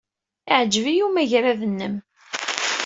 [0.49, 1.95] Yeɛjeb-iyi umagrad-nnem.